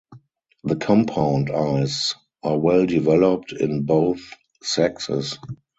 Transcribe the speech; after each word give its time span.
The 0.63 0.77
compound 0.77 1.51
eyes 1.51 2.15
are 2.41 2.57
well 2.57 2.87
developed 2.87 3.51
in 3.51 3.83
both 3.83 4.33
sexes. 4.63 5.37